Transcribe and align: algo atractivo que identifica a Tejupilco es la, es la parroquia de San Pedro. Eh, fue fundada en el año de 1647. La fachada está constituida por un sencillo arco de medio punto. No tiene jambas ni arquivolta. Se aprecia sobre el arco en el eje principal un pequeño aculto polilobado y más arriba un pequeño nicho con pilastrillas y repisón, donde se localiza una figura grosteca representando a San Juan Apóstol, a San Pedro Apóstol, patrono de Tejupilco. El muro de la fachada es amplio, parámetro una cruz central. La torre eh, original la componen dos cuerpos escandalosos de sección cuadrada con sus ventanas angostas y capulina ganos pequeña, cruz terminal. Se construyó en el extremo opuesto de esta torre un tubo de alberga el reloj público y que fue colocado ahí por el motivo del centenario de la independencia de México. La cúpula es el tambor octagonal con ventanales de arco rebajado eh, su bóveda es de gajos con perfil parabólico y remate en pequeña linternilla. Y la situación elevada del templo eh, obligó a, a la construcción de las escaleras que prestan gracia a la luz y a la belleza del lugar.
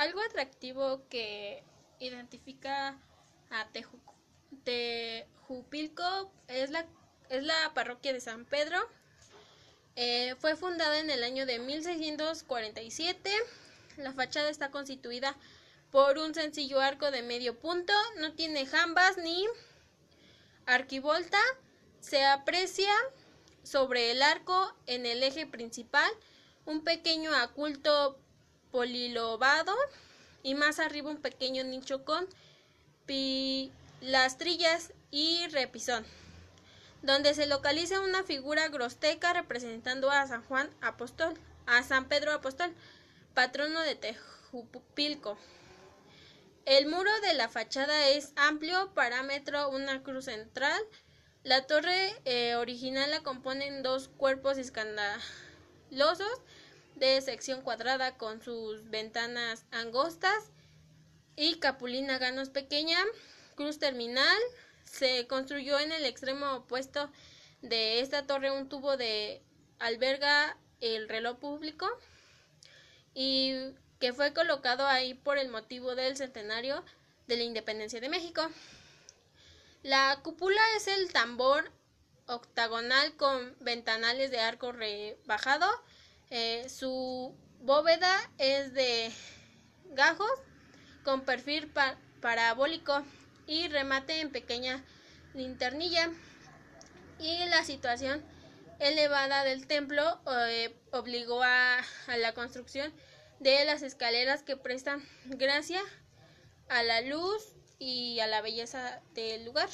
algo 0.00 0.20
atractivo 0.22 1.06
que 1.10 1.62
identifica 1.98 2.98
a 3.50 3.68
Tejupilco 4.64 6.32
es 6.48 6.70
la, 6.70 6.86
es 7.28 7.44
la 7.44 7.74
parroquia 7.74 8.14
de 8.14 8.22
San 8.22 8.46
Pedro. 8.46 8.78
Eh, 9.96 10.36
fue 10.38 10.56
fundada 10.56 11.00
en 11.00 11.10
el 11.10 11.22
año 11.22 11.44
de 11.44 11.58
1647. 11.58 13.30
La 13.98 14.14
fachada 14.14 14.48
está 14.48 14.70
constituida 14.70 15.36
por 15.90 16.16
un 16.16 16.32
sencillo 16.32 16.80
arco 16.80 17.10
de 17.10 17.20
medio 17.20 17.58
punto. 17.58 17.92
No 18.20 18.32
tiene 18.32 18.64
jambas 18.64 19.18
ni 19.18 19.44
arquivolta. 20.64 21.38
Se 22.00 22.24
aprecia 22.24 22.90
sobre 23.62 24.12
el 24.12 24.22
arco 24.22 24.74
en 24.86 25.04
el 25.04 25.22
eje 25.22 25.46
principal 25.46 26.10
un 26.64 26.84
pequeño 26.84 27.34
aculto 27.34 28.18
polilobado 28.70 29.74
y 30.42 30.54
más 30.54 30.78
arriba 30.78 31.10
un 31.10 31.20
pequeño 31.20 31.64
nicho 31.64 32.04
con 32.04 32.26
pilastrillas 33.06 34.92
y 35.10 35.46
repisón, 35.48 36.04
donde 37.02 37.34
se 37.34 37.46
localiza 37.46 38.00
una 38.00 38.22
figura 38.22 38.68
grosteca 38.68 39.32
representando 39.32 40.10
a 40.10 40.26
San 40.26 40.42
Juan 40.44 40.70
Apóstol, 40.80 41.34
a 41.66 41.82
San 41.82 42.08
Pedro 42.08 42.32
Apóstol, 42.32 42.72
patrono 43.34 43.80
de 43.80 43.96
Tejupilco. 43.96 45.38
El 46.66 46.86
muro 46.86 47.10
de 47.22 47.34
la 47.34 47.48
fachada 47.48 48.08
es 48.10 48.32
amplio, 48.36 48.92
parámetro 48.94 49.70
una 49.70 50.02
cruz 50.02 50.26
central. 50.26 50.80
La 51.42 51.66
torre 51.66 52.14
eh, 52.26 52.54
original 52.56 53.10
la 53.10 53.22
componen 53.22 53.82
dos 53.82 54.08
cuerpos 54.08 54.58
escandalosos 54.58 55.22
de 56.96 57.20
sección 57.20 57.62
cuadrada 57.62 58.16
con 58.16 58.42
sus 58.42 58.88
ventanas 58.90 59.64
angostas 59.70 60.50
y 61.36 61.58
capulina 61.58 62.18
ganos 62.18 62.50
pequeña, 62.50 62.98
cruz 63.54 63.78
terminal. 63.78 64.38
Se 64.84 65.26
construyó 65.26 65.78
en 65.78 65.92
el 65.92 66.04
extremo 66.04 66.52
opuesto 66.52 67.10
de 67.62 68.00
esta 68.00 68.26
torre 68.26 68.50
un 68.50 68.68
tubo 68.68 68.96
de 68.96 69.42
alberga 69.78 70.56
el 70.80 71.08
reloj 71.08 71.38
público 71.38 71.86
y 73.14 73.54
que 73.98 74.12
fue 74.12 74.32
colocado 74.32 74.86
ahí 74.86 75.14
por 75.14 75.38
el 75.38 75.48
motivo 75.48 75.94
del 75.94 76.16
centenario 76.16 76.84
de 77.26 77.36
la 77.36 77.44
independencia 77.44 78.00
de 78.00 78.08
México. 78.08 78.48
La 79.82 80.20
cúpula 80.22 80.60
es 80.76 80.88
el 80.88 81.12
tambor 81.12 81.70
octagonal 82.26 83.16
con 83.16 83.56
ventanales 83.60 84.30
de 84.30 84.40
arco 84.40 84.72
rebajado 84.72 85.66
eh, 86.30 86.68
su 86.68 87.34
bóveda 87.60 88.16
es 88.38 88.72
de 88.72 89.12
gajos 89.90 90.30
con 91.04 91.22
perfil 91.22 91.70
parabólico 92.20 93.04
y 93.46 93.68
remate 93.68 94.20
en 94.20 94.30
pequeña 94.30 94.84
linternilla. 95.34 96.10
Y 97.18 97.44
la 97.46 97.64
situación 97.64 98.24
elevada 98.78 99.44
del 99.44 99.66
templo 99.66 100.20
eh, 100.48 100.74
obligó 100.92 101.42
a, 101.42 101.78
a 102.06 102.16
la 102.16 102.32
construcción 102.32 102.92
de 103.40 103.64
las 103.64 103.82
escaleras 103.82 104.42
que 104.42 104.56
prestan 104.56 105.02
gracia 105.26 105.80
a 106.68 106.82
la 106.82 107.00
luz 107.02 107.42
y 107.78 108.20
a 108.20 108.26
la 108.26 108.40
belleza 108.40 109.00
del 109.14 109.44
lugar. 109.44 109.68